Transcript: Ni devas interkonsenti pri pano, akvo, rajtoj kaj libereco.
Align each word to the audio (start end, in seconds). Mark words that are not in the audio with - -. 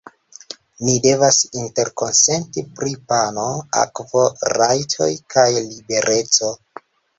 Ni 0.85 0.93
devas 1.05 1.37
interkonsenti 1.63 2.63
pri 2.79 2.95
pano, 3.13 3.45
akvo, 3.83 4.25
rajtoj 4.57 5.11
kaj 5.37 5.49
libereco. 5.63 6.53